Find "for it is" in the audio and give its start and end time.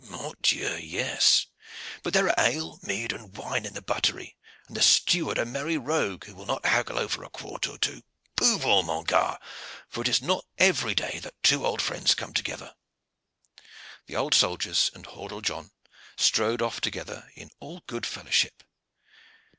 9.87-10.19